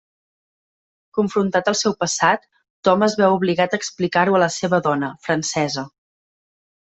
Confrontat 1.17 1.67
al 1.71 1.77
seu 1.81 1.93
passat, 2.03 2.47
Tom 2.89 3.05
es 3.09 3.17
veu 3.19 3.35
obligat 3.37 3.77
a 3.77 3.81
explicar-ho 3.83 4.39
a 4.39 4.41
la 4.45 4.49
seva 4.57 4.81
dona, 4.89 5.11
francesa. 5.29 5.85